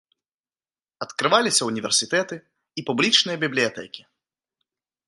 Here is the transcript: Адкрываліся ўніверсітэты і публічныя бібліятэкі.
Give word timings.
Адкрываліся 1.05 1.63
ўніверсітэты 1.69 2.35
і 2.39 2.87
публічныя 2.89 3.37
бібліятэкі. 3.47 4.01